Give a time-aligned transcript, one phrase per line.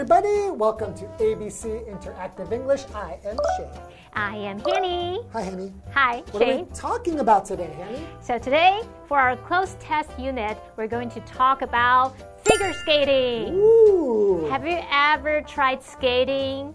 [0.00, 0.48] everybody.
[0.48, 2.84] Welcome to ABC Interactive English.
[2.94, 3.68] I am Shane.
[4.14, 5.20] I am Hanny.
[5.34, 5.74] Hi, Henny.
[5.92, 6.64] Hi, What are Shane.
[6.64, 8.06] we talking about today, Henny?
[8.22, 13.52] So today, for our cloze test unit, we're going to talk about figure skating.
[13.52, 14.48] Ooh.
[14.50, 16.74] Have you ever tried skating?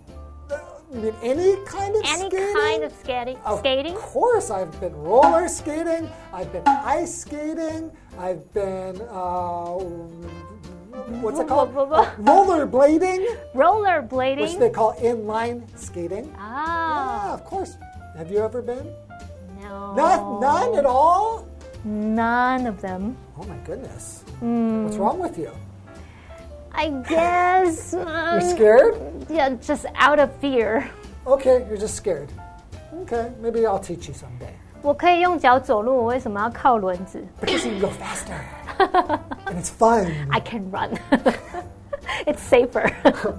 [0.94, 2.38] You mean any kind of Any skating?
[2.38, 3.38] Any kind of skating?
[3.44, 3.96] Of skating?
[3.96, 6.08] course, I've been roller skating.
[6.32, 7.92] I've been ice skating.
[8.20, 9.80] I've been uh,
[11.23, 11.73] what's it called?
[11.73, 14.59] Blah, blah, Roller blading, which Rollerblading?
[14.59, 16.33] they call inline skating.
[16.39, 17.77] Ah, Yeah, of course.
[18.17, 18.87] Have you ever been?
[19.63, 19.95] no.
[19.95, 21.47] Not, none at all.
[21.85, 23.17] None of them.
[23.39, 24.23] Oh my goodness.
[24.41, 24.85] Hmm.
[24.85, 25.51] What's wrong with you?
[26.73, 27.93] I guess.
[27.93, 28.95] You're um, scared?
[29.29, 30.89] Yeah, just out of fear.
[31.27, 32.31] Okay, you're just scared.
[33.03, 34.53] Okay, maybe I'll teach you someday.
[34.83, 39.21] 我可以用脚走路，我为什么要靠轮子 Because you can go faster.
[39.55, 40.07] and it's fun.
[40.31, 40.99] I can run.
[42.27, 42.91] it's safer.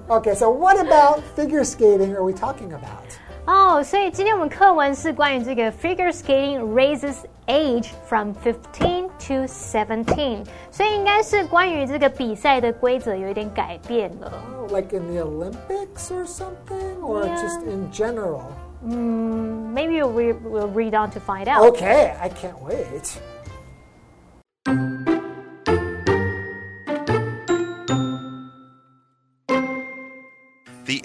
[0.09, 3.03] Okay, so what about figure skating are we talking about?
[3.47, 7.16] 哦所以今天我们课文是关于这个 figure skating raises
[7.47, 14.31] age from fifteen to seventeen，所以应该是关于这个比赛的规则有一点改变了。
[14.59, 17.02] Oh, like in the Olympics or something?
[17.02, 17.36] Or Yeah.
[17.41, 18.44] just in general?
[18.83, 21.61] Maybe we'll, re- we'll read on to find out.
[21.73, 23.19] Okay, I can't wait.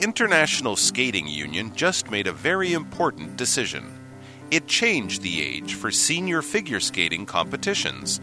[0.01, 3.85] International Skating Union just made a very important decision.
[4.49, 8.19] It changed the age for senior figure skating competitions.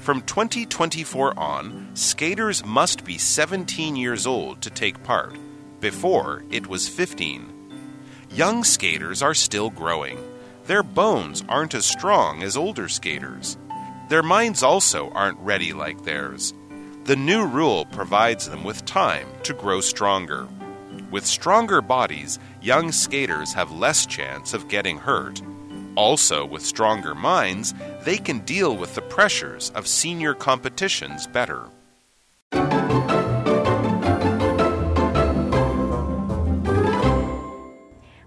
[0.00, 5.38] From 2024 on, skaters must be 17 years old to take part.
[5.78, 7.46] Before, it was 15.
[8.32, 10.18] Young skaters are still growing.
[10.66, 13.56] Their bones aren't as strong as older skaters.
[14.08, 16.52] Their minds also aren't ready like theirs.
[17.04, 20.48] The new rule provides them with time to grow stronger.
[21.10, 25.42] With stronger bodies, young skaters have less chance of getting hurt.
[25.96, 31.64] Also, with stronger minds, they can deal with the pressures of senior competitions better.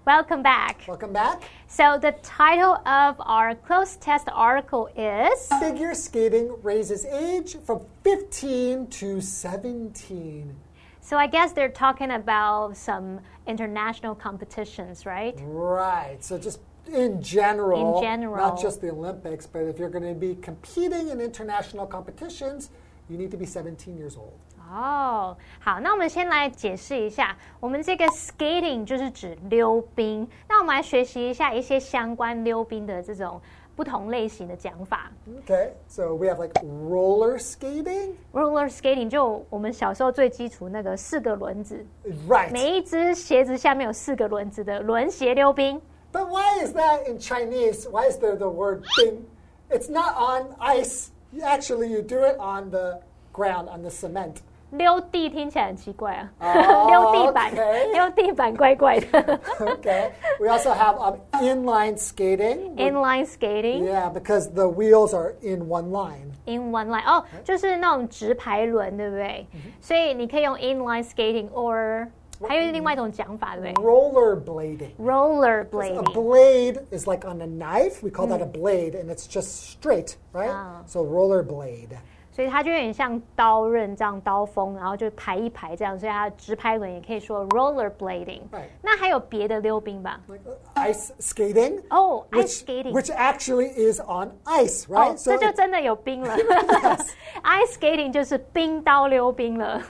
[0.06, 0.82] Welcome back.
[0.86, 1.44] Welcome back.
[1.66, 8.88] So the title of our cloze test article is Figure skating raises age from 15
[8.88, 10.54] to 17.
[11.03, 15.35] So I guess they're talking about some international competitions, right?
[15.45, 16.17] Right.
[16.21, 16.59] So just
[16.93, 18.37] in general, In general.
[18.37, 22.69] not just the Olympics, but if you're going to be competing in international competitions,
[23.09, 24.33] you need to be 17 years old.
[24.71, 30.27] 哦，好，那我们先来解释一下，我们这个 skating 就是指溜冰。
[30.47, 33.41] 那我们来学习一下一些相关溜冰的这种
[33.76, 35.10] 不同类型的讲法。
[35.46, 35.70] Okay.
[35.88, 38.14] So we have like roller skating.
[38.32, 41.84] Roller skating 就我们小时候最基础那个四个轮子
[42.28, 42.50] ，Right.
[42.52, 45.80] 每一只鞋子下面有四个轮子的轮鞋溜冰。
[46.12, 47.88] But why is that in Chinese?
[47.90, 49.24] Why is there the word bing?
[49.68, 51.10] It's not on ice.
[51.42, 53.00] Actually, you do it on the
[53.32, 54.36] ground, on the cement.
[54.71, 59.39] 溜地听起来很奇怪啊，哦溜 地板 OK 溜地板怪怪的。
[59.59, 60.11] Okay.
[60.39, 62.75] We also have um, inline skating.
[62.77, 66.33] Inline skating Yeah, because the wheels are in one line.
[66.45, 69.47] in one line 哦，就是那种直排轮，对不对？
[69.81, 72.07] 所以你可以用 inline skating or
[72.47, 74.95] 还有另外一种讲法，对不对 Rollerblading.
[74.99, 76.13] ？roller A blading。
[76.13, 78.01] blade is like on a knife.
[78.03, 80.49] We call that a blade, and it's just straight, right?
[80.49, 80.83] Ah.
[80.85, 81.97] So rollerblade.
[82.34, 88.40] 所以它就有点像刀刃这样刀锋，然后就排一排这样，所以它的直排轮也可以说 roller blading。
[88.50, 88.64] Right.
[88.82, 91.80] 那还有别的溜冰吧 uh, ice skating.
[91.90, 92.92] 哦、i which, c e skating。
[92.92, 95.12] which actually is on ice, right?
[95.12, 96.36] 哦，这就真的有冰了。
[96.36, 99.80] Ice skating 就是冰刀溜冰了，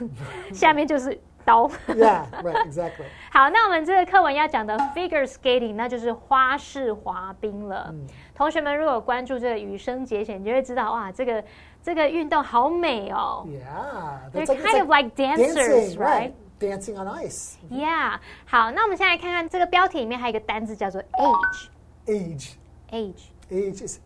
[0.53, 1.67] 下面就是刀。
[1.87, 3.05] yeah, right, exactly.
[3.31, 7.91] 好，那我们这个课文要讲的 figure skating，那就是花式滑冰了。
[8.35, 11.43] 同学们如果有关注这个羽生结弦，你就会知道哇，这个
[11.84, 13.46] 这个运动好美哦。
[13.46, 16.32] Yeah, They're that's it's kind of like dancers, dancing, right?
[16.58, 17.56] Dancing on ice.
[17.70, 21.68] Yeah，好，那我们现在来看看这个标题里面还有一个单字叫做 age。
[22.06, 22.50] Age.
[22.90, 23.98] age Age is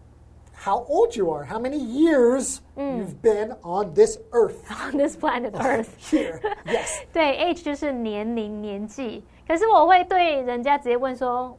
[0.54, 4.62] how old you are, how many years you've been on this earth.
[4.70, 5.88] on this planet Earth。
[5.98, 7.02] Here, yes.
[7.12, 9.24] 对，age 就是年龄、年纪。
[9.46, 11.58] 可是我会对人家直接问说，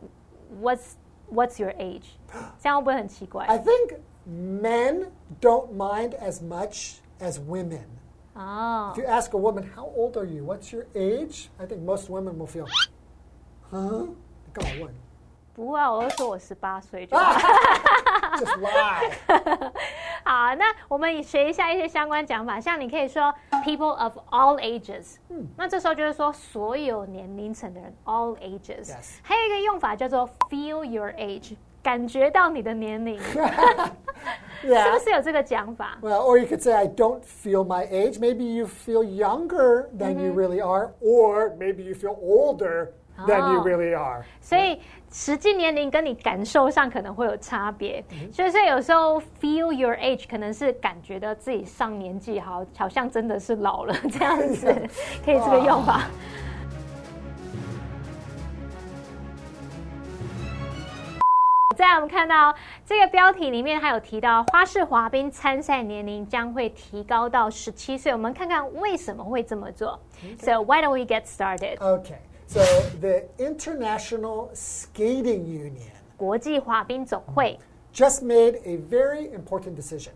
[0.61, 0.93] What's
[1.31, 2.05] What's your age？
[2.59, 3.45] 这样会不会很奇怪？
[3.45, 3.97] I think
[4.27, 5.07] men
[5.41, 7.85] don't mind as much as women.
[8.33, 10.43] 哦 If you ask a woman, how old are you?
[10.43, 11.49] What's your age?
[11.57, 12.67] I think most women will feel,
[13.71, 14.07] huh?
[14.45, 14.93] 你干嘛问？
[15.55, 17.15] 不啊，我都说我十八岁就。
[17.15, 19.71] Just lie.
[20.25, 23.33] 好，那我们学一下一些相关讲法，像你可以说
[23.63, 28.87] people of all ages，嗯，那这时候就是说所有年龄层的人，all ages。
[28.87, 33.38] Yes 还有一个用法叫做 feel your age， 感觉到你的年龄，是.
[34.62, 38.18] 不是有这个讲法？Well, or you could say, I don't feel my age.
[38.18, 42.88] Maybe you feel younger than you really are, or maybe you feel older
[43.26, 43.64] than you Oh.
[43.66, 44.22] really are.
[44.40, 44.80] 所以
[45.10, 54.66] 实际年龄跟你感受上可能会有差别，所以所以有时候 feel your age 可能是感觉到自己上年纪，好好像真的是老了这样子，
[55.24, 56.02] 可以这个用法。
[56.02, 56.49] 再
[61.85, 69.99] 来，我们看到这个标题里面还有提到花式滑冰参赛年龄将会提高到十七岁，我们看看为什么会这么做。
[70.39, 71.77] So why don't we get started？
[71.77, 72.17] Okay,
[72.47, 72.61] so
[72.99, 77.59] the International Skating Union 国际滑冰总会
[77.93, 80.13] just made a very important decision.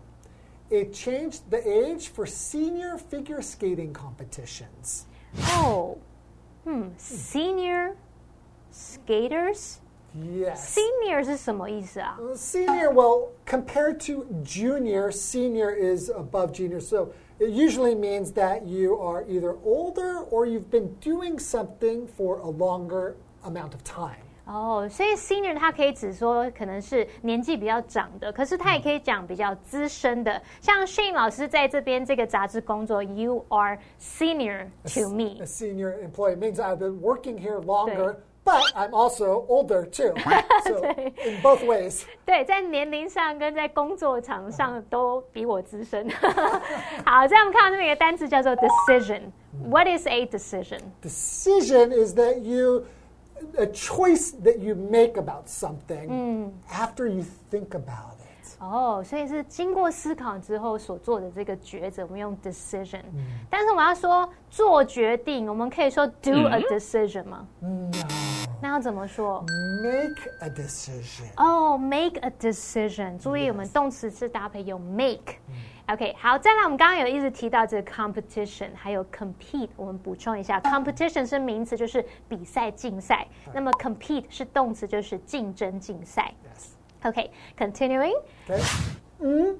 [0.70, 5.02] It changed the age for senior figure skating competitions.
[5.56, 5.96] 哦，
[6.64, 7.94] 嗯，senior
[8.72, 9.76] skaters。
[10.14, 10.76] Yes.
[10.76, 12.18] Senior 是什么意思啊？
[12.34, 16.80] Senior, well, compared to junior, senior is above junior.
[16.80, 22.40] So it usually means that you are either older or you've been doing something for
[22.40, 23.14] a longer
[23.44, 24.18] amount of time.
[24.46, 30.42] 哦，所以 senior 它可以指说可能是年纪比较长的，可是它也可以讲比较资深的。
[30.60, 38.62] 像 Shane 老师在这边这个杂志工作，You are senior to me A。senior employee means I've been working here longer, but
[38.74, 40.14] I'm also older too.
[40.64, 40.82] So
[41.24, 42.04] in both ways.
[42.24, 46.08] 对，在年龄上跟在工作场上都比我资深。
[47.04, 50.80] 好，这样我们看到这边有个单词叫做 decision。What is a decision？
[51.02, 52.84] Decision is that you
[53.58, 58.20] a choice that you make about something after you think about it.
[58.60, 63.00] 哦，所以是经过思考之后所做的这个抉择，我们用 decision。
[63.48, 67.46] 但是我们要说做决定，我们可以说 do a decision 吗？
[67.60, 67.90] No.
[68.64, 69.44] 那要怎么说？
[69.82, 71.24] Make a decision.
[71.36, 73.18] 哦、m a k e a decision。
[73.18, 86.32] 注意，我们动词是搭配用 make。OK，好，再来，我们刚刚有一直提到这个 competition，还有 compete，我们补充一下，competition 是名词，就是比赛、竞赛；那么 compete 是动词，就是竞争、竞赛。
[86.44, 87.08] Yes.
[87.08, 88.14] OK，continuing、
[88.46, 88.62] Okay.
[89.20, 89.56] Mm.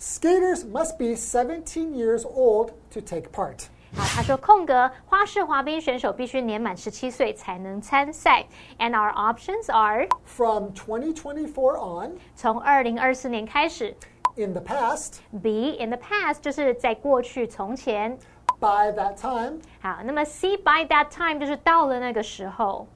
[0.00, 3.68] Skaters must be 17 years old to take part.
[3.97, 8.45] 好，他说空格花式滑冰选手必须年满十七岁才能参赛。
[8.77, 13.95] And our options are From 2024 on, 从二零二四年开始
[14.35, 18.17] in the past,，B in the past 就是在过去从前。
[18.59, 22.87] by that time, 好，那么 C by that time 就是到了那个时候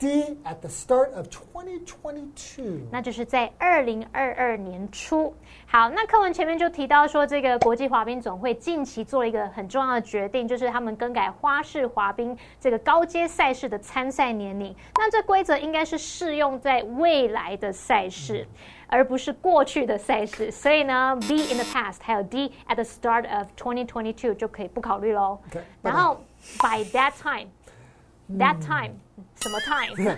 [0.00, 2.88] D at the start of 2022.
[2.90, 5.32] 那就是在二零二二年初。
[5.66, 14.74] 好，那课文前面就提到说，这个国际滑冰总会近期做了一个很重要的决定，就是他们更改花式滑冰这个高阶赛事的参赛年龄。
[14.96, 18.46] 那这规则应该是适用在未来的赛事。
[18.92, 25.38] 而不是过去的赛事，所以呢，B in the past 还有 D at the start of 2022就可以不考虑喽。
[25.80, 26.20] 然后
[26.58, 28.96] by that time，that time
[29.35, 30.17] 什么 time？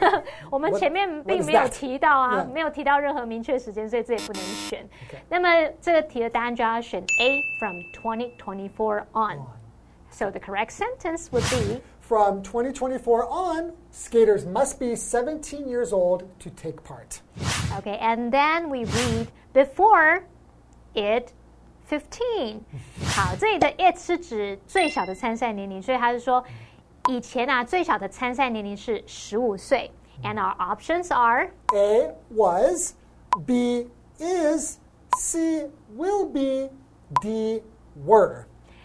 [0.49, 1.69] 我们 What- 前面 what 并 is 没有 that？
[1.69, 4.83] 提到啊 Yeah 没有提到任何明确时间，所以这也不能选。
[5.09, 14.45] Okay 那么这个题的答案就要选 A from 2024 on。So the correct sentence would be From 2024 on, skaters
[14.45, 17.19] must be 17 years old to take part.
[17.77, 20.23] okay, and then we read before
[20.95, 21.33] it
[21.89, 22.61] 15.
[23.13, 26.41] 好，这里的 it 是指最小的参赛年龄，所以他是说
[27.08, 29.90] 以前啊最小的参赛年龄是十五岁。
[30.22, 32.94] And our options are A was,
[33.44, 33.88] B
[34.20, 34.78] is,
[35.18, 36.70] C will be,
[37.20, 37.64] D
[38.06, 38.44] were.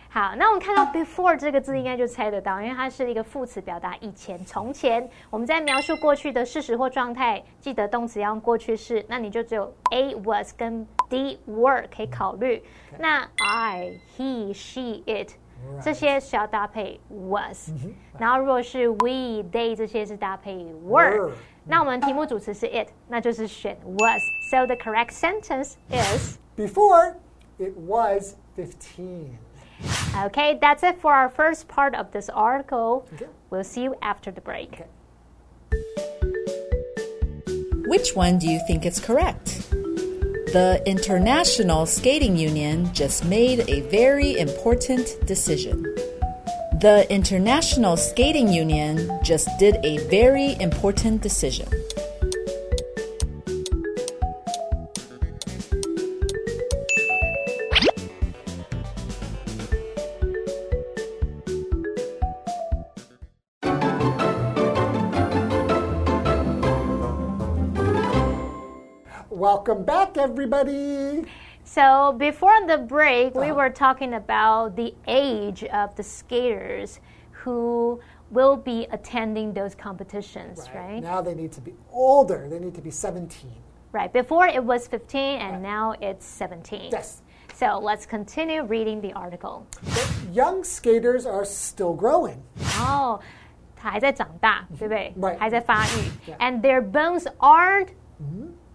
[0.10, 5.08] 好，那我们看到 before 这个字，应该就猜得到，因为它是一个副词，表达以前、从前。
[5.30, 12.64] 我们在描述过去的事实或状态，记得动词要用过去式，那你就只有 A was 跟 D were 可以考虑。
[12.98, 15.34] 那 I、he、she、it
[15.83, 17.71] 这些是要搭配 was，
[18.19, 21.33] 然后如果是 we、they 这些是搭配 were Were。
[21.65, 26.39] 那我们题目主词是 it，那就是选 was。So the correct sentence is.
[26.57, 27.15] Before,
[27.59, 29.39] it was 15.
[30.27, 33.05] Okay, that's it for our first part of this article.
[33.15, 33.29] Okay.
[33.51, 34.75] We'll see you after the break.
[34.75, 34.87] Okay.
[37.87, 39.73] Which one do you think is correct?
[40.54, 45.84] The International Skating Union just made a very important decision.
[46.80, 51.68] The International Skating Union just did a very important decision.
[70.17, 71.25] back, everybody.
[71.65, 73.55] So before the break, we Uh-huh.
[73.61, 77.01] were talking about the age of the skaters
[77.45, 81.03] who will be attending those competitions, right?
[81.03, 82.49] Now they need to be older.
[82.49, 83.53] They need to be 17.
[83.93, 84.11] Right.
[84.13, 86.91] Before it was 15 and now it's 17.
[86.91, 87.21] Yes.
[87.55, 89.67] So let's continue reading the article.
[90.33, 92.39] Young skaters are still growing.
[92.81, 93.21] 哦，
[93.77, 95.37] 他还在长大，对不对 Right.
[95.39, 96.37] 还在发育 Yeah.
[96.39, 97.89] And their bones aren't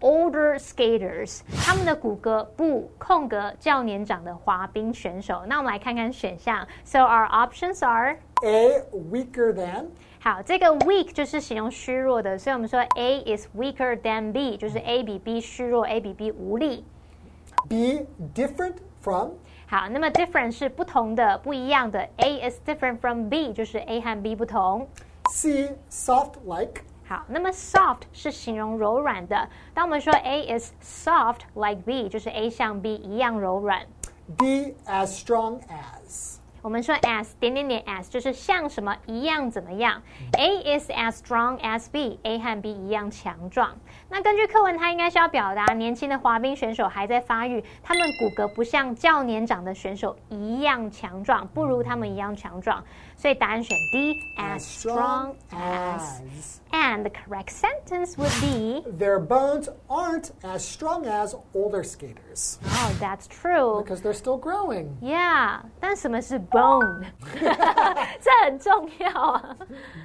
[0.01, 5.43] older skaters，他们的骨骼不空格较年长的滑冰选手。
[5.47, 6.67] 那我们来看看选项。
[6.83, 9.85] So our options are A, weaker than.
[10.19, 16.83] 好，这个 weak 就是形容虚弱的，所以我们说 A is weaker than B，就是 A 比 B 虚弱，A 比 B 无力。
[17.67, 19.31] B, different from.
[19.67, 22.07] 好，那么 different 是不同的、不一样的。
[22.17, 24.87] A is different from B，就是 A 和 B 不同。
[25.31, 26.83] C, soft like.
[27.12, 29.46] 好，那么 soft 是形容柔软的。
[29.74, 33.82] 当我们说 A is soft like B，就是 A 像 B 一样柔软。
[34.38, 36.38] B as strong as.
[36.62, 40.00] 我们说 as 点点点 as 就是像什么一样怎么样。
[40.38, 43.76] A is as strong as B，A 和 B 一样强壮。
[44.08, 52.82] 那根据课文，它应该是要表达年轻的滑冰选手还在发育，他们骨骼不像较年长的选手一样强壮，不如他们一样强壮。
[53.21, 61.83] 所以答案选 D，as strong as。And the correct sentence would be Their bones aren't as strong as older
[61.83, 63.81] skaters Oh, that's true.
[63.83, 64.97] because they're still growing.
[65.01, 67.05] Yeah，但什么是 bone？
[68.21, 69.55] 这很重要啊。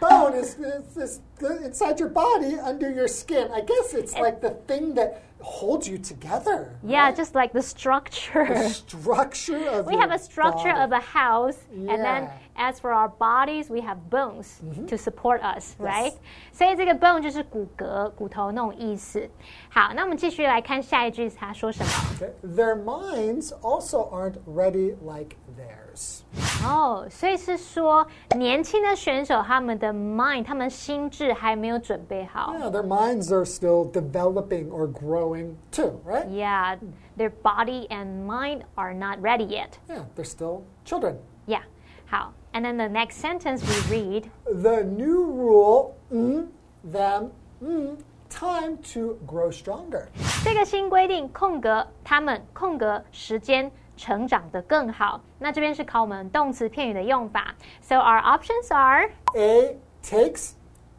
[0.01, 3.51] Bone is, is, is inside your body, under your skin.
[3.53, 6.79] I guess it's like the thing that holds you together.
[6.85, 8.47] Yeah, just like the structure.
[8.47, 10.81] The structure of we your have a structure body.
[10.85, 12.31] of a house, and then Yeah.
[12.57, 16.13] as for our bodies, we have bones to support us, right?
[16.53, 19.29] 所以这个 bone 就是骨骼、骨头那种意思。
[19.71, 21.91] 好，那我们继续来看下一句，他说什么？
[22.19, 22.33] Okay.
[22.57, 26.21] Their minds also aren't ready like theirs.
[26.65, 28.07] 哦，所以是说
[28.37, 32.55] 年轻的选手他们的 mind，他们心智还没有准备好。
[32.59, 36.27] Yeah, their minds are still developing or growing too, right?
[36.29, 36.79] Yeah,
[37.17, 39.79] their body and mind are not ready yet.
[39.89, 41.17] Yeah, they're still children.
[41.47, 41.63] Yeah.
[42.07, 44.31] 好 ，and then the next sentence we read.
[44.45, 46.47] The new rule, mm,
[46.85, 47.31] them,
[47.63, 47.97] mm,
[48.29, 50.07] time to grow stronger.
[50.45, 55.21] 这个新规定空格他们空格时间成长得更好。
[55.39, 57.55] 那这边是考我们动词片语的用法。
[57.81, 60.53] So our options are A takes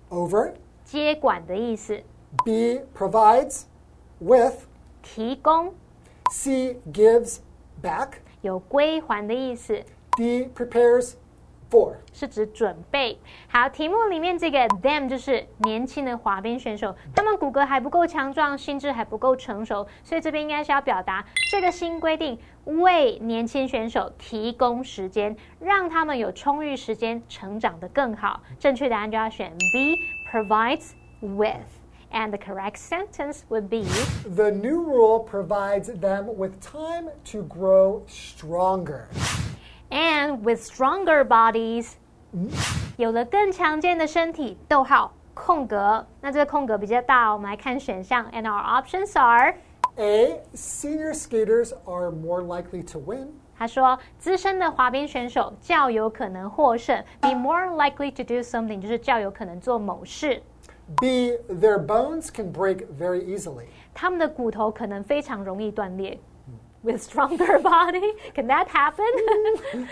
[0.10, 0.54] over,
[0.86, 2.02] 接管的意思，
[2.46, 3.64] B provides
[4.20, 4.66] with,
[5.02, 5.74] 提供
[6.32, 7.40] C gives
[7.82, 9.84] back, 有归还的意思，
[10.16, 11.14] D prepares
[11.70, 11.96] for.
[12.14, 13.18] 是指准备。
[13.48, 28.42] 好，题目里面这个 them 就是年轻的滑冰选手，他们骨骼还不够强壮，心智还不够成熟，所以这边应该是要表达这个新规定为年轻选手提供时间，让他们有充裕时间成长得更好。
[28.60, 29.98] 正确答案就要选 B
[30.32, 30.92] provides
[31.22, 33.86] with。And the correct sentence would be
[34.36, 39.08] The new rule provides them with time to grow stronger.
[39.90, 41.94] And with stronger bodies，
[42.98, 44.58] 有了更强健的身体。
[44.68, 48.26] 逗号空格，那这个空格比较大，我们来看选项。
[48.32, 49.56] And our options are，
[49.98, 50.42] A.
[50.56, 53.28] Senior skaters are more likely to win.
[53.56, 60.42] 他说资深的滑冰选手较有可能获胜，be more likely to do something，就是较有可能做某事。
[61.00, 61.38] B.
[61.48, 63.66] Their bones can break very easily.
[63.94, 66.20] 他们的骨头可能非常容易断裂。
[66.84, 69.06] With stronger body, can that happen?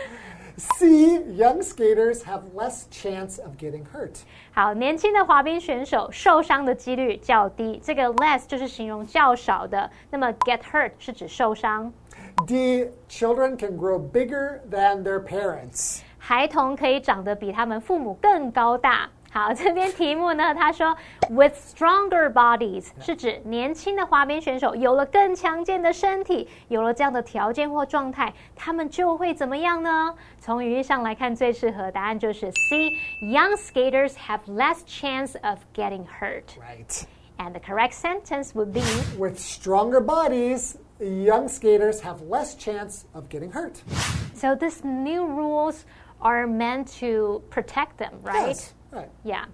[0.58, 1.20] C.
[1.34, 4.18] Young skaters have less chance of getting hurt.
[4.53, 7.80] 好，年轻的滑冰选手受伤的几率较低。
[7.82, 11.91] 这个 less 就是形容较少的，那么 get hurt 是指受伤。
[12.46, 12.89] D.
[13.08, 16.01] Children can grow bigger than their parents.
[16.18, 19.10] 孩童可以长得比他们父母更高大。
[19.36, 20.94] 好，这边题目呢，他说
[21.30, 30.13] with stronger bodies 是指年轻的滑冰选手有了更强健的身体，有了这样的条件或状态，他们就会怎么样呢？
[30.38, 36.58] 从语义上来看，最适合答案就是 C。Young skaters have less chance of getting hurt.
[36.60, 37.06] Right.
[37.38, 38.82] And the correct sentence would be
[39.18, 43.82] With stronger bodies, young skaters have less chance of getting hurt.
[44.36, 45.86] so these new rules
[46.20, 48.50] are meant to protect them, right?
[48.50, 48.74] Yes.
[48.96, 49.10] Right.
[49.24, 49.46] Yeah.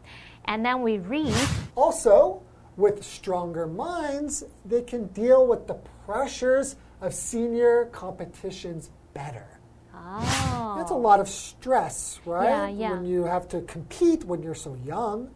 [0.45, 1.33] And then we read
[1.75, 2.41] Also,
[2.75, 9.45] with stronger minds, they can deal with the pressures of senior competitions better.
[9.93, 10.75] Oh.
[10.77, 12.49] That's a lot of stress, right?
[12.49, 12.91] Yeah, yeah.
[12.91, 15.29] When you have to compete when you're so young.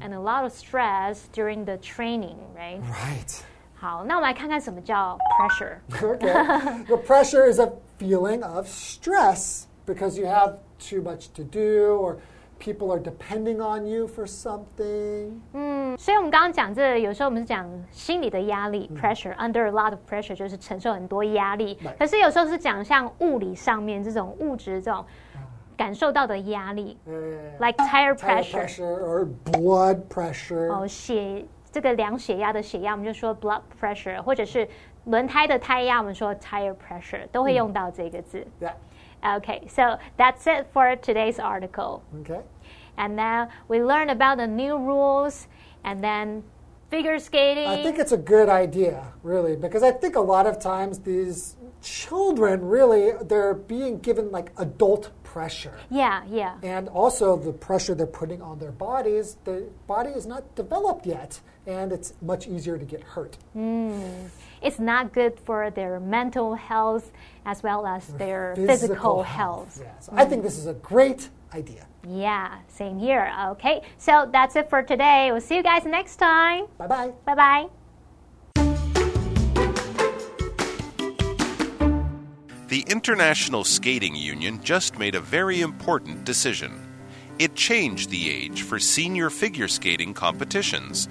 [0.00, 2.80] and a lot of stress during the training, right?
[2.82, 3.42] Right.
[3.74, 5.78] 好，那我们来看看什么叫 pressure。
[5.92, 6.84] Okay.
[6.86, 12.16] the pressure is a feeling of stress because you have too much to do or
[12.63, 15.41] people are depending on you for something.
[15.53, 21.77] 嗯，所以我们刚刚讲这，有时候我们是讲心理的压力、pressure，under a lot of pressure 就是承受很多压力。
[21.99, 25.03] 可是有时候是讲像物理上面这种物质这种
[25.75, 30.71] 感受到的压力 Uh,，like tire pressure，pressure or blood pressure.
[30.71, 34.67] 哦，血这个量血压的血压，我们就说 blood pressure，或者是
[35.04, 38.46] 轮胎的胎压，我们说 tire pressure，都会用到这个字。
[38.60, 38.74] Yeah.
[39.22, 42.02] Okay, so that's it for today's article.
[42.20, 42.40] Okay.
[42.96, 45.46] And then we learned about the new rules
[45.82, 46.42] and then
[46.90, 47.66] figure skating.
[47.66, 51.56] I think it's a good idea, really, because I think a lot of times these
[51.80, 55.78] children really they're being given like adult pressure.
[55.90, 56.54] yeah, yeah.
[56.62, 61.40] And also the pressure they're putting on their bodies, the body is not developed yet,
[61.66, 63.36] and it's much easier to get hurt.
[64.63, 67.11] It's not good for their mental health
[67.45, 69.79] as well as their physical, health.
[69.81, 71.85] Yeah, so I think this is a great idea.
[72.07, 73.33] Yeah, same here.
[73.49, 75.29] Okay, so that's it for today.
[75.31, 76.67] We'll see you guys next time.
[76.77, 77.13] Bye bye.
[77.25, 77.67] Bye bye.
[82.69, 86.71] The International Skating Union just made a very important decision.
[87.37, 91.09] It changed the age for senior figure skating competitions.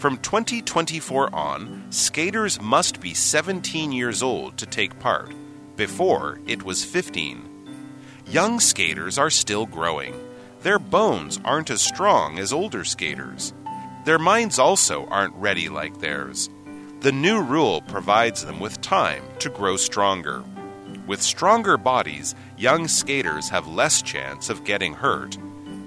[0.00, 5.34] From 2024 on, skaters must be 17 years old to take part.
[5.76, 7.46] Before, it was 15.
[8.24, 10.14] Young skaters are still growing.
[10.62, 13.52] Their bones aren't as strong as older skaters.
[14.06, 16.48] Their minds also aren't ready like theirs.
[17.00, 20.42] The new rule provides them with time to grow stronger.
[21.06, 25.36] With stronger bodies, young skaters have less chance of getting hurt.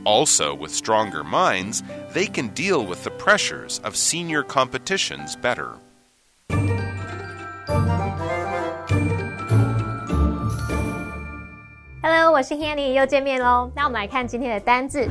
[0.04, 1.82] Also, with stronger minds,
[2.14, 5.76] they can deal with the pressures of senior competitions better.
[12.00, 13.70] Hello，我是 Hanny，又见面喽。
[13.74, 15.06] 那我们来看今天的单字。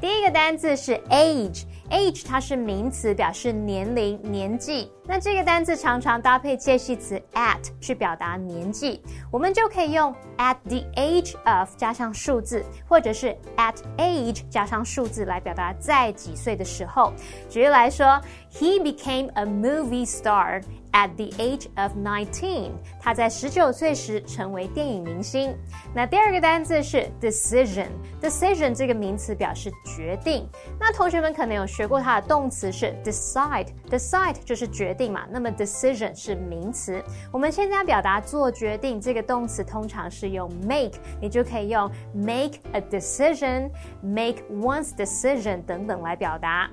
[0.00, 1.62] 第一个单字是 age。
[1.89, 4.91] Age 它是名词，表示年龄、年纪。
[5.05, 17.13] 那这个单字常常搭配介系词 at 去表达年纪，我们就可以用 at the age of 加上数字，或者是 at age 加上数字来表达在几岁的时候。
[17.49, 18.19] 举例来说
[18.51, 20.61] ，He became a movie star
[20.97, 22.71] at the age of nineteen。
[22.99, 25.55] 他在十九岁时成为电影明星。
[25.93, 27.85] 那第二个单字是 decision。
[28.19, 30.49] decision 这个名词表示决定。
[30.79, 33.67] 那同学们可能有学过它的动词是 decide。
[33.91, 37.03] decide 就是决定嘛，那么 decision 是名词。
[37.31, 46.67] 我们现在要表达做决定，这个动词通常是用 make，你就可以用 make a decision，make one's decision 等等来表达。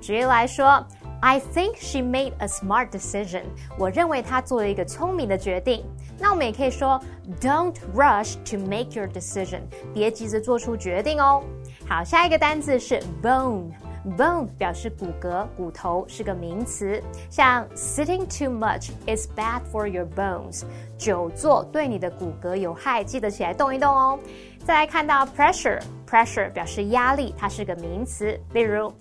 [0.00, 0.86] 举例来说。
[1.24, 3.44] I think she made a smart decision。
[3.78, 5.82] 我认为她做了一个聪明的决定。
[6.18, 7.00] 那我们也可以说
[7.40, 9.62] ，Don't rush to make your decision。
[9.94, 11.42] 别急着做出决定哦。
[11.88, 13.70] 好，下一个单词是 bone。
[14.18, 17.02] Bone 表示骨骼、骨头，是个名词。
[17.30, 20.64] 像 sitting too much is bad for your bones。
[20.98, 24.18] 久坐对你的骨骼有害，记得起来动一动哦。
[24.62, 28.38] 再来看到 pressure，pressure 表示压力，它是个名词。
[28.52, 28.92] 例如。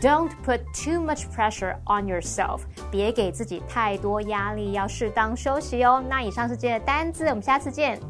[0.00, 2.60] Don't put too much pressure on yourself。
[2.90, 6.02] 别给自己太多压力，要适当休息哦。
[6.08, 8.00] 那以上是今天的单字，我们下次见。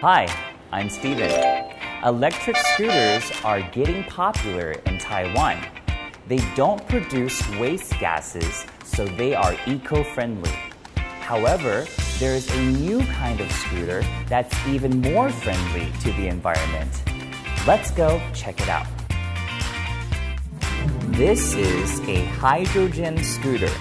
[0.00, 0.28] Hi,
[0.70, 1.28] I'm Steven.
[2.04, 5.58] Electric scooters are getting popular in Taiwan.
[6.28, 10.52] They don't produce waste gases, so they are eco friendly.
[10.94, 11.84] However,
[12.20, 17.02] there is a new kind of scooter that's even more friendly to the environment.
[17.66, 18.86] Let's go check it out.
[21.08, 23.72] This is a hydrogen scooter.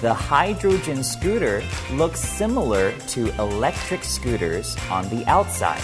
[0.00, 5.82] The hydrogen scooter looks similar to electric scooters on the outside.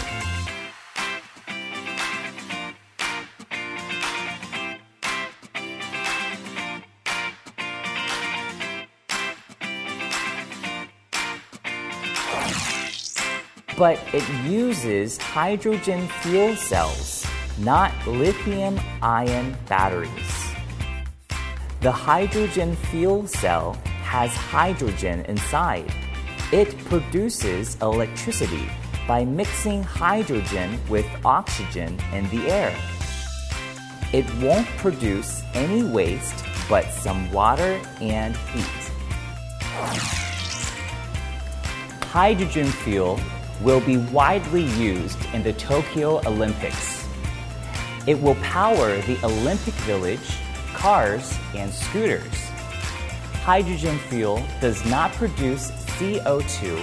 [13.77, 17.27] But it uses hydrogen fuel cells,
[17.59, 20.55] not lithium ion batteries.
[21.81, 23.77] The hydrogen fuel cell
[24.15, 25.93] has hydrogen inside.
[26.53, 28.71] It produces electricity
[29.09, 32.73] by mixing hydrogen with oxygen in the air.
[34.13, 38.83] It won't produce any waste but some water and heat.
[42.05, 43.19] Hydrogen fuel
[43.63, 47.05] will be widely used in the Tokyo Olympics.
[48.07, 50.39] It will power the Olympic Village,
[50.73, 52.44] cars, and scooters.
[53.45, 56.83] Hydrogen fuel does not produce CO2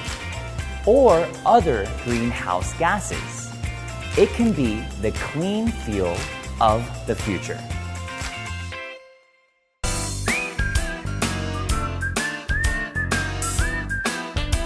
[0.85, 3.51] or other greenhouse gases.
[4.15, 6.15] It can be the clean fuel
[6.59, 7.59] of the future.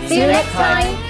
[0.09, 1.04] See you next time.